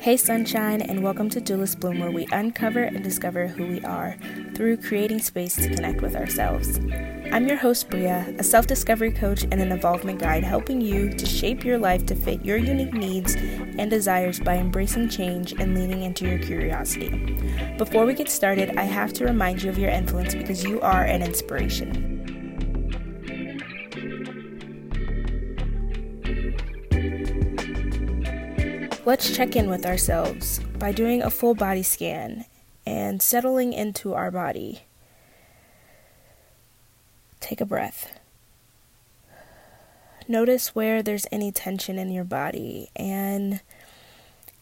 Hey, 0.00 0.18
sunshine, 0.18 0.82
and 0.82 1.02
welcome 1.02 1.30
to 1.30 1.40
Duelist 1.40 1.80
Bloom, 1.80 2.00
where 2.00 2.10
we 2.10 2.26
uncover 2.30 2.82
and 2.82 3.02
discover 3.02 3.46
who 3.46 3.66
we 3.66 3.80
are 3.82 4.16
through 4.54 4.76
creating 4.78 5.20
space 5.20 5.56
to 5.56 5.74
connect 5.74 6.02
with 6.02 6.16
ourselves. 6.16 6.78
I'm 7.32 7.48
your 7.48 7.56
host, 7.56 7.88
Bria, 7.88 8.34
a 8.38 8.44
self 8.44 8.66
discovery 8.66 9.12
coach 9.12 9.44
and 9.44 9.62
an 9.62 9.72
involvement 9.72 10.20
guide, 10.20 10.44
helping 10.44 10.82
you 10.82 11.08
to 11.10 11.24
shape 11.24 11.64
your 11.64 11.78
life 11.78 12.04
to 12.06 12.14
fit 12.14 12.44
your 12.44 12.58
unique 12.58 12.92
needs 12.92 13.34
and 13.34 13.88
desires 13.90 14.40
by 14.40 14.56
embracing 14.56 15.08
change 15.08 15.52
and 15.52 15.74
leaning 15.74 16.02
into 16.02 16.28
your 16.28 16.38
curiosity. 16.38 17.08
Before 17.78 18.04
we 18.04 18.12
get 18.12 18.28
started, 18.28 18.76
I 18.76 18.82
have 18.82 19.14
to 19.14 19.24
remind 19.24 19.62
you 19.62 19.70
of 19.70 19.78
your 19.78 19.90
influence 19.90 20.34
because 20.34 20.64
you 20.64 20.82
are 20.82 21.04
an 21.04 21.22
inspiration. 21.22 22.19
Let's 29.06 29.34
check 29.34 29.56
in 29.56 29.70
with 29.70 29.86
ourselves 29.86 30.60
by 30.78 30.92
doing 30.92 31.22
a 31.22 31.30
full 31.30 31.54
body 31.54 31.82
scan 31.82 32.44
and 32.84 33.22
settling 33.22 33.72
into 33.72 34.12
our 34.12 34.30
body. 34.30 34.82
Take 37.40 37.62
a 37.62 37.64
breath. 37.64 38.12
Notice 40.28 40.74
where 40.74 41.02
there's 41.02 41.26
any 41.32 41.50
tension 41.50 41.98
in 41.98 42.12
your 42.12 42.24
body 42.24 42.90
and 42.94 43.62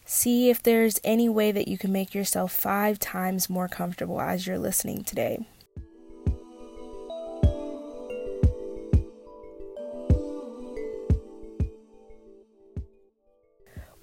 see 0.04 0.50
if 0.50 0.62
there's 0.62 1.00
any 1.02 1.28
way 1.28 1.50
that 1.50 1.66
you 1.66 1.76
can 1.76 1.90
make 1.90 2.14
yourself 2.14 2.52
five 2.52 3.00
times 3.00 3.50
more 3.50 3.68
comfortable 3.68 4.20
as 4.20 4.46
you're 4.46 4.56
listening 4.56 5.02
today. 5.02 5.44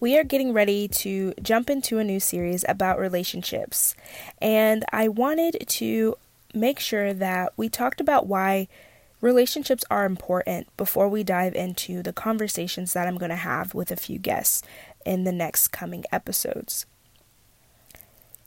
We 0.05 0.19
are 0.19 0.23
getting 0.23 0.53
ready 0.53 0.87
to 0.87 1.33
jump 1.41 1.67
into 1.67 1.97
a 1.97 2.03
new 2.03 2.19
series 2.19 2.63
about 2.67 2.99
relationships. 2.99 3.95
And 4.39 4.85
I 4.93 5.07
wanted 5.07 5.65
to 5.67 6.15
make 6.53 6.79
sure 6.79 7.11
that 7.11 7.53
we 7.57 7.69
talked 7.69 7.99
about 7.99 8.27
why 8.27 8.67
relationships 9.19 9.83
are 9.89 10.05
important 10.05 10.67
before 10.77 11.09
we 11.09 11.23
dive 11.23 11.55
into 11.55 12.03
the 12.03 12.13
conversations 12.13 12.93
that 12.93 13.07
I'm 13.07 13.17
going 13.17 13.31
to 13.31 13.35
have 13.35 13.73
with 13.73 13.89
a 13.89 13.95
few 13.95 14.19
guests 14.19 14.61
in 15.07 15.23
the 15.23 15.31
next 15.31 15.69
coming 15.69 16.03
episodes. 16.11 16.85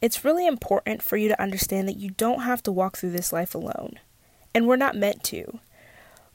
It's 0.01 0.25
really 0.25 0.47
important 0.47 1.03
for 1.03 1.17
you 1.17 1.29
to 1.29 1.43
understand 1.43 1.89
that 1.89 1.97
you 1.97 2.11
don't 2.11 2.43
have 2.43 2.63
to 2.63 2.71
walk 2.71 2.97
through 2.97 3.11
this 3.11 3.33
life 3.33 3.53
alone, 3.53 3.99
and 4.55 4.69
we're 4.69 4.77
not 4.77 4.95
meant 4.95 5.25
to. 5.25 5.59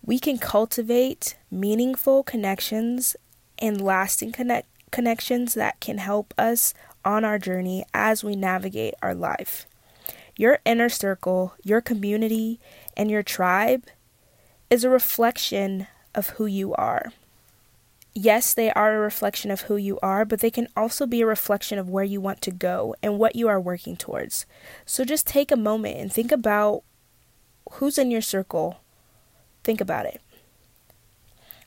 We 0.06 0.20
can 0.20 0.38
cultivate 0.38 1.38
meaningful 1.50 2.24
connections 2.24 3.16
and 3.58 3.80
lasting 3.80 4.34
connect 4.34 4.68
connections 4.94 5.56
that 5.56 5.80
can 5.82 5.98
help 5.98 6.34
us 6.38 6.74
on 7.04 7.26
our 7.26 7.38
journey 7.38 7.84
as 7.94 8.24
we 8.24 8.36
navigate 8.36 8.94
our 9.02 9.14
life. 9.14 9.66
Your 10.38 10.60
inner 10.64 10.88
circle, 10.88 11.54
your 11.64 11.82
community, 11.82 12.60
and 12.96 13.12
your 13.12 13.24
tribe 13.24 13.88
is 14.70 14.84
a 14.84 14.90
reflection 14.90 15.88
of 16.16 16.30
who 16.30 16.46
you 16.46 16.74
are. 16.76 17.12
Yes, 18.14 18.54
they 18.54 18.72
are 18.72 18.96
a 18.96 19.00
reflection 19.00 19.50
of 19.50 19.62
who 19.62 19.76
you 19.76 20.00
are, 20.04 20.24
but 20.24 20.40
they 20.40 20.52
can 20.52 20.68
also 20.78 21.08
be 21.08 21.22
a 21.22 21.26
reflection 21.26 21.80
of 21.80 21.90
where 21.90 22.04
you 22.04 22.22
want 22.22 22.42
to 22.44 22.52
go 22.52 22.96
and 23.02 23.18
what 23.18 23.36
you 23.36 23.48
are 23.48 23.60
working 23.60 23.98
towards. 23.98 24.46
So 24.86 25.04
just 25.04 25.26
take 25.26 25.52
a 25.52 25.58
moment 25.58 25.98
and 25.98 26.14
think 26.14 26.32
about 26.32 26.84
who's 27.74 27.98
in 27.98 28.12
your 28.12 28.22
circle. 28.22 28.78
Think 29.64 29.82
about 29.82 30.06
it. 30.06 30.22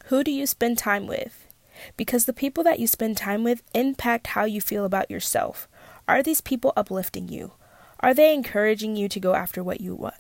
Who 0.06 0.22
do 0.22 0.30
you 0.30 0.47
spend 0.47 0.78
time 0.78 1.08
with? 1.08 1.47
Because 1.96 2.24
the 2.24 2.32
people 2.32 2.64
that 2.64 2.78
you 2.80 2.86
spend 2.86 3.16
time 3.16 3.44
with 3.44 3.62
impact 3.74 4.28
how 4.28 4.44
you 4.44 4.60
feel 4.60 4.84
about 4.84 5.10
yourself. 5.10 5.69
Are 6.08 6.22
these 6.22 6.41
people 6.41 6.72
uplifting 6.77 7.28
you? 7.28 7.52
Are 8.00 8.14
they 8.14 8.34
encouraging 8.34 8.97
you 8.97 9.09
to 9.09 9.20
go 9.20 9.34
after 9.34 9.62
what 9.62 9.81
you 9.81 9.94
want? 9.94 10.14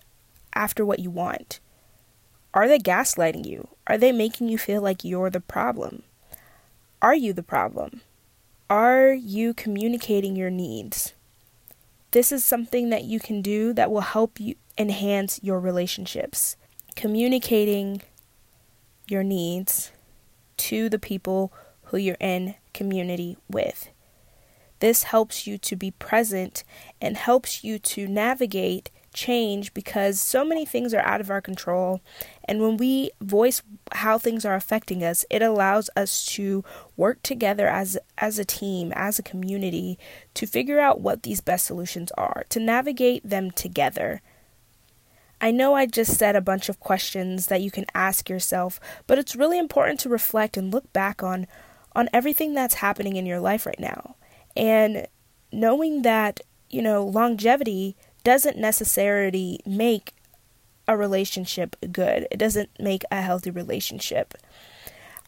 After 0.54 0.84
what 0.84 0.98
you 0.98 1.10
want? 1.10 1.60
Are 2.54 2.66
they 2.66 2.78
gaslighting 2.78 3.46
you? 3.46 3.68
Are 3.86 3.98
they 3.98 4.12
making 4.12 4.48
you 4.48 4.58
feel 4.58 4.80
like 4.80 5.04
you're 5.04 5.30
the 5.30 5.40
problem? 5.40 6.02
Are 7.02 7.14
you 7.14 7.32
the 7.32 7.42
problem? 7.42 8.00
Are 8.70 9.12
you 9.12 9.54
communicating 9.54 10.34
your 10.34 10.50
needs? 10.50 11.12
This 12.12 12.32
is 12.32 12.44
something 12.44 12.88
that 12.90 13.04
you 13.04 13.20
can 13.20 13.42
do 13.42 13.72
that 13.74 13.90
will 13.90 14.00
help 14.00 14.40
you 14.40 14.54
enhance 14.78 15.38
your 15.42 15.60
relationships. 15.60 16.56
Communicating 16.94 18.02
your 19.06 19.22
needs 19.22 19.92
to 20.58 20.88
the 20.88 20.98
people 20.98 21.52
who 21.84 21.96
you're 21.96 22.16
in 22.20 22.54
community 22.74 23.36
with. 23.48 23.90
This 24.80 25.04
helps 25.04 25.46
you 25.46 25.56
to 25.58 25.76
be 25.76 25.90
present 25.92 26.64
and 27.00 27.16
helps 27.16 27.64
you 27.64 27.78
to 27.78 28.06
navigate 28.06 28.90
change 29.16 29.72
because 29.72 30.20
so 30.20 30.44
many 30.44 30.66
things 30.66 30.92
are 30.92 31.00
out 31.00 31.22
of 31.22 31.30
our 31.30 31.40
control. 31.40 32.02
And 32.44 32.60
when 32.60 32.76
we 32.76 33.10
voice 33.20 33.62
how 33.92 34.18
things 34.18 34.44
are 34.44 34.54
affecting 34.54 35.02
us, 35.02 35.24
it 35.30 35.40
allows 35.40 35.88
us 35.96 36.26
to 36.26 36.62
work 36.96 37.22
together 37.22 37.66
as, 37.66 37.96
as 38.18 38.38
a 38.38 38.44
team, 38.44 38.92
as 38.94 39.18
a 39.18 39.22
community, 39.22 39.98
to 40.34 40.46
figure 40.46 40.78
out 40.78 41.00
what 41.00 41.22
these 41.22 41.40
best 41.40 41.64
solutions 41.64 42.12
are, 42.18 42.44
to 42.50 42.60
navigate 42.60 43.28
them 43.28 43.50
together 43.50 44.20
I 45.40 45.50
know 45.50 45.74
I 45.74 45.86
just 45.86 46.16
said 46.16 46.34
a 46.34 46.40
bunch 46.40 46.68
of 46.68 46.80
questions 46.80 47.46
that 47.46 47.60
you 47.60 47.70
can 47.70 47.84
ask 47.94 48.28
yourself, 48.28 48.80
but 49.06 49.18
it's 49.18 49.36
really 49.36 49.58
important 49.58 50.00
to 50.00 50.08
reflect 50.08 50.56
and 50.56 50.72
look 50.72 50.92
back 50.92 51.22
on 51.22 51.46
on 51.94 52.08
everything 52.12 52.52
that's 52.52 52.74
happening 52.74 53.16
in 53.16 53.24
your 53.24 53.40
life 53.40 53.64
right 53.64 53.80
now. 53.80 54.16
And 54.54 55.06
knowing 55.50 56.02
that, 56.02 56.40
you 56.68 56.82
know, 56.82 57.02
longevity 57.02 57.96
doesn't 58.22 58.58
necessarily 58.58 59.60
make 59.64 60.12
a 60.86 60.96
relationship 60.96 61.74
good. 61.92 62.26
It 62.30 62.36
doesn't 62.36 62.70
make 62.78 63.02
a 63.10 63.22
healthy 63.22 63.50
relationship. 63.50 64.34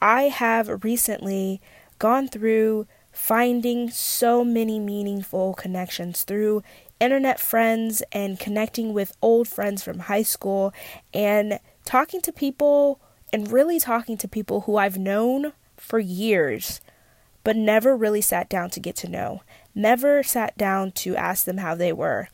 I 0.00 0.24
have 0.24 0.84
recently 0.84 1.60
gone 1.98 2.28
through 2.28 2.86
finding 3.10 3.90
so 3.90 4.44
many 4.44 4.78
meaningful 4.78 5.54
connections 5.54 6.22
through 6.22 6.62
internet 7.00 7.38
friends 7.40 8.02
and 8.12 8.38
connecting 8.38 8.92
with 8.92 9.16
old 9.22 9.48
friends 9.48 9.82
from 9.82 10.00
high 10.00 10.22
school 10.22 10.72
and 11.14 11.60
talking 11.84 12.20
to 12.20 12.32
people 12.32 13.00
and 13.32 13.52
really 13.52 13.78
talking 13.78 14.16
to 14.16 14.28
people 14.28 14.62
who 14.62 14.76
I've 14.76 14.98
known 14.98 15.52
for 15.76 15.98
years 15.98 16.80
but 17.48 17.56
never 17.56 17.96
really 17.96 18.20
sat 18.20 18.46
down 18.50 18.68
to 18.68 18.78
get 18.78 18.94
to 18.96 19.08
know. 19.08 19.40
Never 19.74 20.22
sat 20.22 20.58
down 20.58 20.92
to 20.92 21.16
ask 21.16 21.46
them 21.46 21.56
how 21.56 21.74
they 21.74 21.94
were 21.94 22.28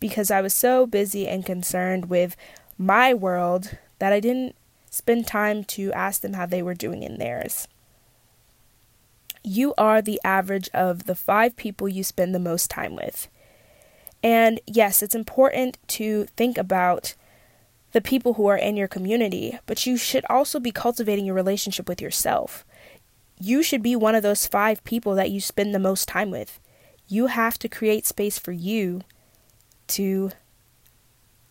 because 0.00 0.28
I 0.28 0.40
was 0.40 0.54
so 0.54 0.86
busy 0.86 1.28
and 1.28 1.46
concerned 1.46 2.10
with 2.10 2.36
my 2.76 3.14
world 3.14 3.78
that 4.00 4.12
I 4.12 4.18
didn't 4.18 4.56
spend 4.90 5.26
time 5.28 5.62
to 5.64 5.92
ask 5.92 6.20
them 6.20 6.32
how 6.32 6.46
they 6.46 6.62
were 6.62 6.74
doing 6.74 7.04
in 7.04 7.18
theirs. 7.18 7.68
You 9.44 9.72
are 9.78 10.02
the 10.02 10.20
average 10.24 10.68
of 10.74 11.04
the 11.04 11.14
five 11.14 11.56
people 11.56 11.88
you 11.88 12.02
spend 12.02 12.34
the 12.34 12.40
most 12.40 12.68
time 12.68 12.96
with. 12.96 13.28
And 14.22 14.60
yes, 14.66 15.02
it's 15.02 15.14
important 15.14 15.78
to 15.88 16.24
think 16.36 16.58
about 16.58 17.14
the 17.92 18.00
people 18.00 18.34
who 18.34 18.46
are 18.46 18.56
in 18.56 18.76
your 18.76 18.88
community, 18.88 19.58
but 19.66 19.86
you 19.86 19.96
should 19.96 20.24
also 20.28 20.60
be 20.60 20.72
cultivating 20.72 21.24
your 21.24 21.34
relationship 21.34 21.88
with 21.88 22.02
yourself. 22.02 22.64
You 23.38 23.62
should 23.62 23.82
be 23.82 23.96
one 23.96 24.14
of 24.14 24.22
those 24.22 24.46
five 24.46 24.82
people 24.84 25.14
that 25.14 25.30
you 25.30 25.40
spend 25.40 25.74
the 25.74 25.78
most 25.78 26.08
time 26.08 26.30
with. 26.30 26.58
You 27.08 27.28
have 27.28 27.58
to 27.60 27.68
create 27.68 28.06
space 28.06 28.38
for 28.38 28.52
you 28.52 29.02
to 29.88 30.32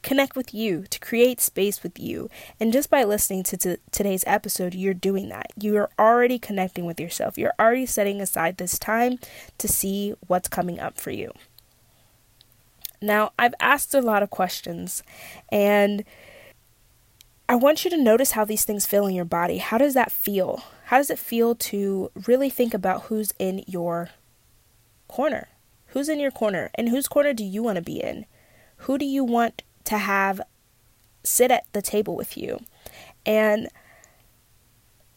connect 0.05 0.35
with 0.35 0.53
you, 0.53 0.85
to 0.91 0.99
create 0.99 1.41
space 1.41 1.81
with 1.81 1.99
you. 1.99 2.29
And 2.59 2.71
just 2.71 2.91
by 2.91 3.03
listening 3.03 3.41
to 3.43 3.57
t- 3.57 3.77
today's 3.89 4.23
episode, 4.27 4.75
you're 4.75 4.93
doing 4.93 5.29
that. 5.29 5.47
You're 5.59 5.89
already 5.97 6.37
connecting 6.37 6.85
with 6.85 6.99
yourself. 6.99 7.39
You're 7.39 7.55
already 7.59 7.87
setting 7.87 8.21
aside 8.21 8.57
this 8.57 8.77
time 8.77 9.17
to 9.57 9.67
see 9.67 10.13
what's 10.27 10.47
coming 10.47 10.79
up 10.79 10.99
for 10.99 11.09
you. 11.09 11.31
Now, 13.01 13.31
I've 13.37 13.55
asked 13.59 13.93
a 13.93 14.01
lot 14.01 14.23
of 14.23 14.29
questions, 14.29 15.03
and 15.49 16.03
I 17.47 17.55
want 17.55 17.83
you 17.83 17.91
to 17.91 17.97
notice 17.97 18.31
how 18.31 18.45
these 18.45 18.65
things 18.65 18.85
feel 18.85 19.05
in 19.05 19.13
your 19.13 19.25
body. 19.25 19.57
How 19.57 19.77
does 19.77 19.93
that 19.93 20.11
feel? 20.11 20.63
How 20.85 20.97
does 20.97 21.09
it 21.09 21.19
feel 21.19 21.55
to 21.55 22.11
really 22.27 22.49
think 22.49 22.73
about 22.73 23.03
who's 23.03 23.33
in 23.37 23.63
your 23.67 24.09
corner? 25.07 25.49
Who's 25.87 26.09
in 26.09 26.19
your 26.19 26.31
corner? 26.31 26.71
And 26.75 26.89
whose 26.89 27.07
corner 27.07 27.33
do 27.33 27.43
you 27.43 27.61
want 27.61 27.75
to 27.75 27.81
be 27.81 28.01
in? 28.01 28.25
Who 28.77 28.97
do 28.97 29.05
you 29.05 29.23
want 29.23 29.63
to 29.85 29.97
have 29.97 30.41
sit 31.23 31.51
at 31.51 31.65
the 31.73 31.81
table 31.81 32.15
with 32.15 32.35
you? 32.35 32.59
And 33.25 33.69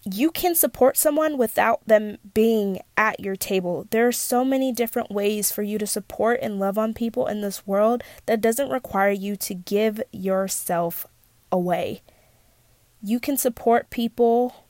you 0.05 0.31
can 0.31 0.55
support 0.55 0.97
someone 0.97 1.37
without 1.37 1.85
them 1.87 2.19
being 2.33 2.81
at 2.97 3.21
your 3.21 3.37
table. 3.37 3.87
There 3.91 4.07
are 4.07 4.13
so 4.13 4.45
many 4.45 4.73
different 4.73 5.11
ways 5.11 5.51
for 5.51 5.63
you 5.63 5.79
to 5.79 5.87
support 5.87 6.39
and 6.43 6.59
love 6.59 6.79
on 6.79 6.95
people 6.95 7.27
in 7.27 7.41
this 7.41 7.67
world 7.67 8.03
that 8.27 8.41
doesn't 8.41 8.71
require 8.71 9.11
you 9.11 9.37
to 9.37 9.55
give 9.55 10.01
yourself 10.13 11.07
away. 11.51 12.03
You 13.03 13.21
can 13.21 13.37
support 13.37 13.91
people 13.91 14.65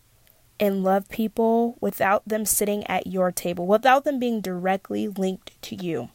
and 0.61 0.83
love 0.83 1.09
people 1.09 1.77
without 1.81 2.27
them 2.27 2.45
sitting 2.45 2.87
at 2.87 3.07
your 3.07 3.31
table, 3.31 3.67
without 3.67 4.05
them 4.05 4.19
being 4.19 4.41
directly 4.41 5.09
linked 5.09 5.61
to 5.63 5.77
you. 5.77 6.09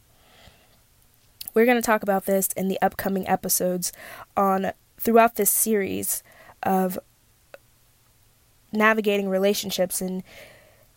We're 1.53 1.65
going 1.65 1.77
to 1.77 1.85
talk 1.85 2.03
about 2.03 2.25
this 2.25 2.49
in 2.57 2.67
the 2.67 2.81
upcoming 2.81 3.27
episodes 3.27 3.93
on 4.35 4.73
throughout 4.97 5.35
this 5.35 5.51
series 5.51 6.23
of 6.63 6.97
navigating 8.73 9.29
relationships 9.29 10.01
and 10.01 10.23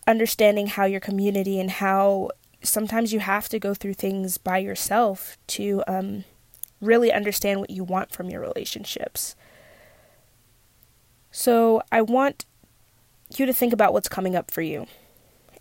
understanding 0.07 0.67
how 0.67 0.85
your 0.85 1.01
community 1.01 1.61
and 1.61 1.71
how 1.71 2.31
sometimes 2.63 3.13
you 3.13 3.21
have 3.21 3.49
to 3.49 3.59
go 3.59 3.75
through 3.75 3.95
things 3.95 4.39
by 4.39 4.59
yourself 4.59 5.37
to 5.47 5.83
um, 5.87 6.25
really 6.81 7.13
understand 7.13 7.61
what 7.61 7.71
you 7.71 7.85
want 7.85 8.11
from 8.11 8.31
your 8.31 8.41
relationships. 8.41 9.37
So, 11.31 11.83
I 11.93 12.03
want 12.03 12.47
you 13.37 13.47
to 13.47 13.53
think 13.53 13.73
about 13.73 13.93
what's 13.93 14.09
coming 14.09 14.35
up 14.35 14.51
for 14.51 14.63
you. 14.63 14.87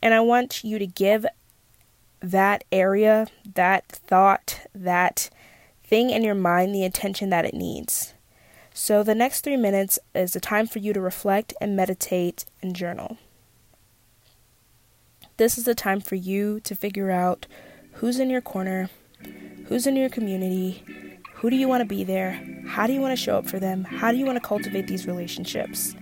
And 0.01 0.13
I 0.13 0.21
want 0.21 0.63
you 0.63 0.79
to 0.79 0.87
give 0.87 1.25
that 2.21 2.63
area, 2.71 3.27
that 3.55 3.87
thought, 3.87 4.61
that 4.73 5.29
thing 5.83 6.09
in 6.09 6.23
your 6.23 6.35
mind 6.35 6.73
the 6.73 6.83
attention 6.83 7.29
that 7.29 7.45
it 7.45 7.53
needs. 7.53 8.14
So, 8.77 9.03
the 9.03 9.15
next 9.15 9.39
three 9.39 9.55
minutes 9.55 9.97
is 10.13 10.35
a 10.35 10.41
time 10.41 10.67
for 10.67 10.79
you 10.79 10.91
to 10.91 10.99
reflect 10.99 11.53
and 11.61 11.77
meditate 11.77 12.43
and 12.61 12.75
journal. 12.75 13.17
This 15.37 15.57
is 15.57 15.65
a 15.65 15.73
time 15.73 16.01
for 16.01 16.15
you 16.15 16.59
to 16.59 16.75
figure 16.75 17.09
out 17.09 17.47
who's 17.93 18.19
in 18.19 18.29
your 18.29 18.41
corner, 18.41 18.89
who's 19.67 19.87
in 19.87 19.95
your 19.95 20.09
community, 20.09 20.83
who 21.35 21.49
do 21.49 21.55
you 21.55 21.69
want 21.69 21.83
to 21.83 21.85
be 21.85 22.03
there, 22.03 22.33
how 22.67 22.85
do 22.85 22.91
you 22.91 22.99
want 22.99 23.17
to 23.17 23.23
show 23.23 23.37
up 23.37 23.47
for 23.47 23.59
them, 23.59 23.85
how 23.85 24.11
do 24.11 24.17
you 24.17 24.25
want 24.25 24.35
to 24.35 24.45
cultivate 24.45 24.87
these 24.87 25.07
relationships. 25.07 25.95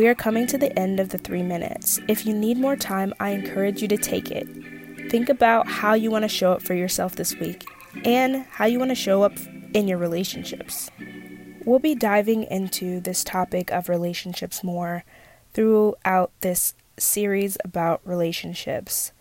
We 0.00 0.08
are 0.08 0.14
coming 0.14 0.46
to 0.46 0.56
the 0.56 0.78
end 0.78 0.98
of 0.98 1.10
the 1.10 1.18
three 1.18 1.42
minutes. 1.42 2.00
If 2.08 2.24
you 2.24 2.32
need 2.32 2.56
more 2.56 2.74
time, 2.74 3.12
I 3.20 3.32
encourage 3.32 3.82
you 3.82 3.88
to 3.88 3.98
take 3.98 4.30
it. 4.30 4.48
Think 5.10 5.28
about 5.28 5.68
how 5.68 5.92
you 5.92 6.10
want 6.10 6.22
to 6.22 6.28
show 6.30 6.52
up 6.52 6.62
for 6.62 6.72
yourself 6.72 7.16
this 7.16 7.36
week 7.36 7.66
and 8.02 8.46
how 8.46 8.64
you 8.64 8.78
want 8.78 8.92
to 8.92 8.94
show 8.94 9.22
up 9.22 9.34
in 9.74 9.86
your 9.86 9.98
relationships. 9.98 10.90
We'll 11.66 11.80
be 11.80 11.94
diving 11.94 12.44
into 12.44 13.00
this 13.00 13.22
topic 13.22 13.70
of 13.72 13.90
relationships 13.90 14.64
more 14.64 15.04
throughout 15.52 16.32
this 16.40 16.72
series 16.96 17.58
about 17.62 18.00
relationships. 18.02 19.12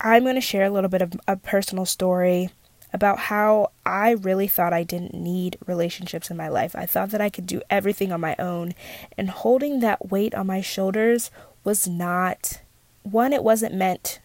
I'm 0.00 0.22
going 0.22 0.36
to 0.36 0.40
share 0.40 0.66
a 0.66 0.70
little 0.70 0.90
bit 0.90 1.02
of 1.02 1.14
a 1.26 1.36
personal 1.36 1.86
story 1.86 2.50
about 2.94 3.18
how 3.18 3.72
I 3.84 4.12
really 4.12 4.46
thought 4.46 4.72
I 4.72 4.84
didn't 4.84 5.14
need 5.14 5.58
relationships 5.66 6.30
in 6.30 6.36
my 6.36 6.48
life. 6.48 6.76
I 6.76 6.86
thought 6.86 7.10
that 7.10 7.20
I 7.20 7.28
could 7.28 7.44
do 7.44 7.60
everything 7.68 8.12
on 8.12 8.20
my 8.20 8.36
own, 8.38 8.72
and 9.18 9.28
holding 9.28 9.80
that 9.80 10.10
weight 10.10 10.34
on 10.34 10.46
my 10.46 10.60
shoulders 10.60 11.32
was 11.64 11.88
not 11.88 12.60
one, 13.02 13.32
it 13.32 13.44
wasn't 13.44 13.74
meant 13.74 14.20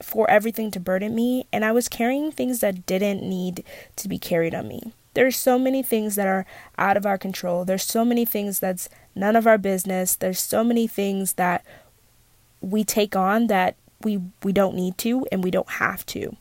for 0.00 0.30
everything 0.30 0.70
to 0.70 0.80
burden 0.80 1.14
me, 1.14 1.46
and 1.52 1.64
I 1.64 1.72
was 1.72 1.88
carrying 1.88 2.30
things 2.30 2.60
that 2.60 2.86
didn't 2.86 3.22
need 3.22 3.64
to 3.96 4.08
be 4.08 4.18
carried 4.18 4.54
on 4.54 4.68
me. 4.68 4.92
There's 5.14 5.36
so 5.36 5.58
many 5.58 5.82
things 5.82 6.14
that 6.14 6.26
are 6.26 6.46
out 6.78 6.96
of 6.96 7.04
our 7.04 7.18
control. 7.18 7.64
There's 7.64 7.82
so 7.82 8.04
many 8.04 8.24
things 8.24 8.60
that's 8.60 8.88
none 9.14 9.34
of 9.34 9.46
our 9.46 9.58
business. 9.58 10.14
There's 10.14 10.38
so 10.38 10.62
many 10.62 10.86
things 10.86 11.32
that 11.34 11.64
we 12.60 12.84
take 12.84 13.16
on 13.16 13.46
that 13.48 13.76
we 14.02 14.20
we 14.42 14.52
don't 14.52 14.76
need 14.76 14.98
to 14.98 15.26
and 15.32 15.42
we 15.42 15.50
don't 15.50 15.70
have 15.70 16.04
to. 16.06 16.36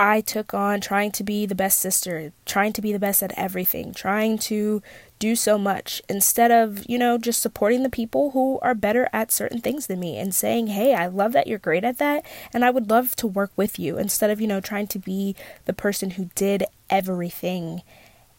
I 0.00 0.22
took 0.22 0.54
on 0.54 0.80
trying 0.80 1.12
to 1.12 1.22
be 1.22 1.44
the 1.44 1.54
best 1.54 1.78
sister, 1.78 2.32
trying 2.46 2.72
to 2.72 2.80
be 2.80 2.90
the 2.90 2.98
best 2.98 3.22
at 3.22 3.38
everything, 3.38 3.92
trying 3.92 4.38
to 4.38 4.82
do 5.18 5.36
so 5.36 5.58
much 5.58 6.00
instead 6.08 6.50
of, 6.50 6.88
you 6.88 6.96
know, 6.96 7.18
just 7.18 7.42
supporting 7.42 7.82
the 7.82 7.90
people 7.90 8.30
who 8.30 8.58
are 8.62 8.74
better 8.74 9.10
at 9.12 9.30
certain 9.30 9.60
things 9.60 9.88
than 9.88 10.00
me 10.00 10.16
and 10.16 10.34
saying, 10.34 10.68
hey, 10.68 10.94
I 10.94 11.06
love 11.06 11.32
that 11.32 11.46
you're 11.46 11.58
great 11.58 11.84
at 11.84 11.98
that 11.98 12.24
and 12.54 12.64
I 12.64 12.70
would 12.70 12.88
love 12.88 13.14
to 13.16 13.26
work 13.26 13.52
with 13.56 13.78
you 13.78 13.98
instead 13.98 14.30
of, 14.30 14.40
you 14.40 14.46
know, 14.46 14.58
trying 14.58 14.86
to 14.86 14.98
be 14.98 15.36
the 15.66 15.74
person 15.74 16.12
who 16.12 16.30
did 16.34 16.64
everything, 16.88 17.82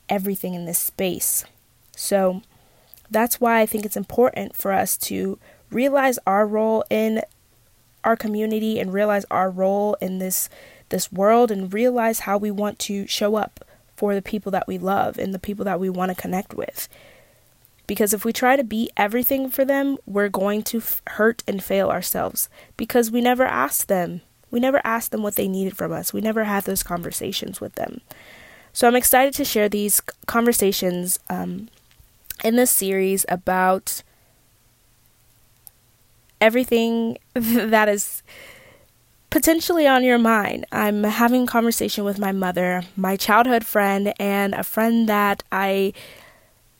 everything 0.09 0.55
in 0.55 0.65
this 0.65 0.79
space. 0.79 1.45
So 1.95 2.41
that's 3.11 3.39
why 3.39 3.59
I 3.59 3.67
think 3.67 3.85
it's 3.85 3.95
important 3.95 4.55
for 4.55 4.71
us 4.71 4.97
to 4.97 5.37
realize 5.69 6.17
our 6.25 6.47
role 6.47 6.83
in 6.89 7.21
our 8.03 8.15
community 8.15 8.79
and 8.79 8.91
realize 8.91 9.25
our 9.29 9.51
role 9.51 9.95
in 10.01 10.17
this 10.17 10.49
this 10.91 11.11
world 11.11 11.51
and 11.51 11.73
realize 11.73 12.21
how 12.21 12.37
we 12.37 12.51
want 12.51 12.77
to 12.79 13.07
show 13.07 13.35
up 13.35 13.65
for 13.95 14.13
the 14.15 14.21
people 14.21 14.51
that 14.51 14.67
we 14.67 14.77
love 14.77 15.17
and 15.17 15.33
the 15.33 15.39
people 15.39 15.65
that 15.65 15.79
we 15.79 15.89
want 15.89 16.09
to 16.09 16.21
connect 16.21 16.53
with. 16.53 16.87
Because 17.87 18.13
if 18.13 18.23
we 18.23 18.31
try 18.31 18.55
to 18.55 18.63
be 18.63 18.89
everything 18.95 19.49
for 19.49 19.65
them, 19.65 19.97
we're 20.05 20.29
going 20.29 20.63
to 20.63 20.77
f- 20.77 21.01
hurt 21.07 21.43
and 21.47 21.63
fail 21.63 21.89
ourselves 21.89 22.47
because 22.77 23.11
we 23.11 23.21
never 23.21 23.43
asked 23.43 23.87
them. 23.87 24.21
We 24.49 24.59
never 24.59 24.81
asked 24.83 25.11
them 25.11 25.23
what 25.23 25.35
they 25.35 25.47
needed 25.47 25.75
from 25.75 25.91
us. 25.91 26.13
We 26.13 26.21
never 26.21 26.45
had 26.45 26.63
those 26.63 26.83
conversations 26.83 27.59
with 27.59 27.75
them. 27.75 28.01
So 28.73 28.87
I'm 28.87 28.95
excited 28.95 29.33
to 29.35 29.45
share 29.45 29.67
these 29.67 30.01
conversations 30.25 31.19
um, 31.29 31.69
in 32.43 32.55
this 32.55 32.71
series 32.71 33.25
about 33.27 34.03
everything 36.39 37.17
that 37.33 37.87
is 37.87 38.23
potentially 39.31 39.87
on 39.87 40.03
your 40.03 40.19
mind. 40.19 40.67
I'm 40.71 41.03
having 41.03 41.43
a 41.43 41.47
conversation 41.47 42.03
with 42.03 42.19
my 42.19 42.31
mother, 42.31 42.83
my 42.95 43.15
childhood 43.15 43.65
friend, 43.65 44.13
and 44.19 44.53
a 44.53 44.61
friend 44.61 45.09
that 45.09 45.41
I 45.51 45.93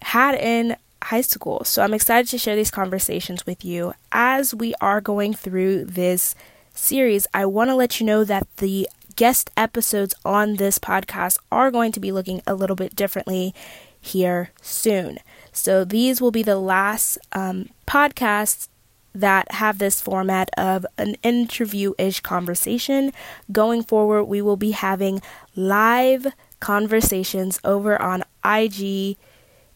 had 0.04 0.36
in 0.36 0.76
high 1.02 1.22
school. 1.22 1.64
So 1.64 1.82
I'm 1.82 1.94
excited 1.94 2.30
to 2.30 2.38
share 2.38 2.56
these 2.56 2.70
conversations 2.70 3.46
with 3.46 3.66
you. 3.66 3.94
As 4.12 4.54
we 4.54 4.76
are 4.82 5.02
going 5.02 5.34
through 5.34 5.86
this 5.86 6.36
series, 6.74 7.26
I 7.34 7.46
want 7.46 7.70
to 7.70 7.76
let 7.76 8.00
you 8.00 8.06
know 8.06 8.24
that 8.26 8.48
the 8.58 8.88
guest 9.16 9.50
episodes 9.56 10.14
on 10.26 10.58
this 10.58 10.78
podcast 10.78 11.38
are 11.52 11.72
going 11.72 11.92
to 11.94 12.00
be 12.00 12.12
looking 12.12 12.42
a 12.46 12.54
little 12.54 12.76
bit 12.76 12.96
differently 12.96 13.56
here 14.00 14.52
soon. 14.62 15.20
So 15.54 15.86
these 15.86 16.20
will 16.20 16.32
be 16.32 16.44
the 16.44 16.58
last 16.58 17.18
um, 17.32 17.70
podcasts 17.88 18.68
that 19.14 19.52
have 19.54 19.78
this 19.78 20.02
format 20.02 20.50
of 20.58 20.86
an 20.98 21.16
interview 21.24 21.94
ish 21.98 22.20
conversation. 22.22 23.12
Going 23.52 23.84
forward, 23.84 24.26
we 24.26 24.42
will 24.42 24.58
be 24.58 24.72
having 24.72 25.22
live 25.56 26.28
conversations 26.60 27.60
over 27.64 28.02
on 28.02 28.24
IG 28.46 29.18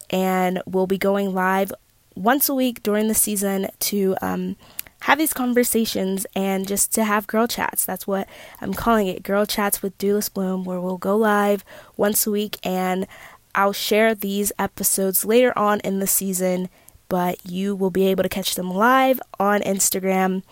and 0.09 0.61
we'll 0.65 0.87
be 0.87 0.97
going 0.97 1.33
live 1.33 1.73
once 2.15 2.47
a 2.47 2.53
week 2.53 2.81
during 2.83 3.07
the 3.07 3.13
season 3.13 3.67
to 3.79 4.15
um, 4.21 4.55
have 5.01 5.17
these 5.17 5.33
conversations 5.33 6.25
and 6.35 6.67
just 6.67 6.93
to 6.93 7.03
have 7.03 7.27
girl 7.27 7.47
chats. 7.47 7.85
That's 7.85 8.07
what 8.07 8.27
I'm 8.61 8.73
calling 8.73 9.07
it 9.07 9.23
girl 9.23 9.45
chats 9.45 9.81
with 9.81 9.97
Doulas 9.97 10.33
Bloom, 10.33 10.63
where 10.63 10.79
we'll 10.79 10.97
go 10.97 11.17
live 11.17 11.65
once 11.97 12.25
a 12.25 12.31
week 12.31 12.57
and 12.63 13.07
I'll 13.53 13.73
share 13.73 14.13
these 14.13 14.51
episodes 14.59 15.23
later 15.23 15.57
on 15.57 15.79
in 15.81 15.99
the 15.99 16.07
season, 16.07 16.69
but 17.09 17.37
you 17.45 17.75
will 17.75 17.91
be 17.91 18.07
able 18.07 18.23
to 18.23 18.29
catch 18.29 18.55
them 18.55 18.71
live 18.71 19.19
on 19.39 19.61
Instagram 19.61 20.43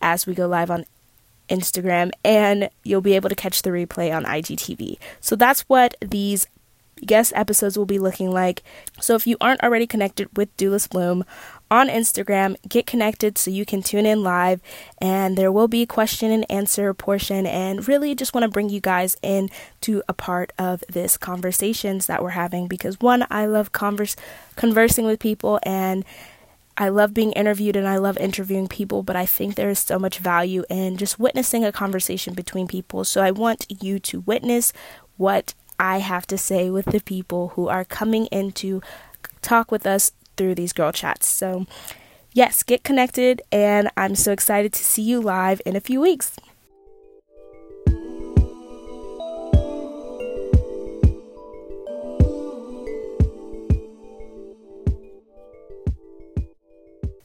as 0.00 0.26
we 0.26 0.34
go 0.34 0.46
live 0.46 0.70
on 0.70 0.84
Instagram, 1.48 2.10
and 2.24 2.70
you'll 2.84 3.00
be 3.00 3.16
able 3.16 3.28
to 3.28 3.34
catch 3.34 3.62
the 3.62 3.70
replay 3.70 4.14
on 4.14 4.24
IGTV. 4.24 4.98
So 5.20 5.36
that's 5.36 5.62
what 5.62 5.96
these 6.00 6.46
guest 7.04 7.32
episodes 7.34 7.76
will 7.76 7.86
be 7.86 7.98
looking 7.98 8.30
like. 8.30 8.62
So 9.00 9.14
if 9.14 9.26
you 9.26 9.36
aren't 9.40 9.62
already 9.62 9.86
connected 9.86 10.28
with 10.36 10.54
Doulas 10.56 10.88
Bloom 10.88 11.24
on 11.70 11.88
Instagram, 11.88 12.56
get 12.68 12.86
connected 12.86 13.38
so 13.38 13.50
you 13.50 13.64
can 13.64 13.82
tune 13.82 14.04
in 14.04 14.22
live 14.22 14.60
and 14.98 15.38
there 15.38 15.52
will 15.52 15.68
be 15.68 15.82
a 15.82 15.86
question 15.86 16.32
and 16.32 16.50
answer 16.50 16.92
portion 16.92 17.46
and 17.46 17.86
really 17.86 18.14
just 18.14 18.34
want 18.34 18.42
to 18.42 18.50
bring 18.50 18.68
you 18.68 18.80
guys 18.80 19.16
in 19.22 19.48
to 19.80 20.02
a 20.08 20.12
part 20.12 20.52
of 20.58 20.82
this 20.88 21.16
conversations 21.16 22.06
that 22.06 22.22
we're 22.22 22.30
having 22.30 22.66
because 22.66 22.98
one 23.00 23.24
I 23.30 23.46
love 23.46 23.72
converse 23.72 24.16
conversing 24.56 25.06
with 25.06 25.20
people 25.20 25.60
and 25.62 26.04
I 26.76 26.88
love 26.88 27.12
being 27.12 27.32
interviewed 27.32 27.76
and 27.76 27.86
I 27.86 27.98
love 27.98 28.16
interviewing 28.16 28.66
people, 28.66 29.02
but 29.02 29.14
I 29.14 29.26
think 29.26 29.54
there 29.54 29.68
is 29.68 29.78
so 29.78 29.98
much 29.98 30.18
value 30.18 30.64
in 30.70 30.96
just 30.96 31.18
witnessing 31.18 31.64
a 31.64 31.72
conversation 31.72 32.32
between 32.32 32.66
people. 32.66 33.04
So 33.04 33.20
I 33.20 33.30
want 33.30 33.66
you 33.68 33.98
to 33.98 34.20
witness 34.20 34.72
what 35.18 35.52
I 35.78 35.98
have 35.98 36.26
to 36.28 36.38
say 36.38 36.70
with 36.70 36.86
the 36.86 37.00
people 37.00 37.48
who 37.48 37.68
are 37.68 37.84
coming 37.84 38.26
in 38.26 38.52
to 38.52 38.80
talk 39.42 39.70
with 39.70 39.86
us 39.86 40.12
through 40.40 40.54
these 40.54 40.72
girl 40.72 40.90
chats. 40.90 41.26
So, 41.26 41.66
yes, 42.32 42.62
get 42.62 42.82
connected, 42.82 43.42
and 43.52 43.90
I'm 43.94 44.14
so 44.14 44.32
excited 44.32 44.72
to 44.72 44.82
see 44.82 45.02
you 45.02 45.20
live 45.20 45.60
in 45.66 45.76
a 45.76 45.80
few 45.80 46.00
weeks. 46.00 46.34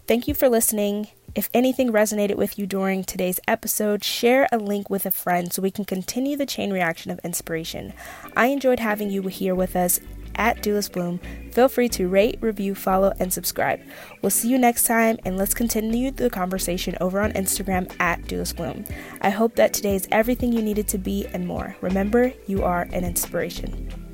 Thank 0.08 0.28
you 0.28 0.34
for 0.34 0.50
listening. 0.50 1.08
If 1.36 1.50
anything 1.54 1.92
resonated 1.94 2.36
with 2.36 2.60
you 2.60 2.68
during 2.68 3.06
today's 3.06 3.40
episode, 3.48 4.04
share 4.04 4.48
a 4.52 4.58
link 4.58 4.90
with 4.90 5.06
a 5.06 5.12
friend 5.12 5.52
so 5.54 5.62
we 5.62 5.72
can 5.72 5.86
continue 5.86 6.36
the 6.36 6.46
chain 6.46 6.72
reaction 6.72 7.12
of 7.12 7.20
inspiration. 7.24 7.94
I 8.36 8.48
enjoyed 8.48 8.80
having 8.80 9.10
you 9.10 9.22
here 9.24 9.56
with 9.56 9.76
us 9.76 10.02
at 10.36 10.62
Doulas 10.64 10.92
Bloom. 10.92 11.20
Feel 11.52 11.68
free 11.68 11.90
to 11.90 12.08
rate, 12.08 12.38
review, 12.42 12.76
follow, 12.76 13.14
and 13.20 13.32
subscribe. 13.32 13.82
We'll 14.22 14.30
see 14.30 14.50
you 14.50 14.58
next 14.58 14.84
time, 14.84 15.18
and 15.26 15.38
let's 15.38 15.54
continue 15.54 16.12
the 16.12 16.30
conversation 16.30 16.98
over 17.02 17.20
on 17.20 17.32
Instagram 17.34 17.92
at 18.00 18.22
Doulas 18.24 18.56
Bloom. 18.56 18.86
I 19.22 19.30
hope 19.30 19.56
that 19.56 19.74
today 19.74 19.96
is 19.96 20.08
everything 20.12 20.54
you 20.54 20.62
needed 20.62 20.88
to 20.90 20.98
be 20.98 21.26
and 21.34 21.48
more. 21.48 21.76
Remember, 21.82 22.34
you 22.48 22.64
are 22.64 22.84
an 22.92 23.04
inspiration. 23.04 24.05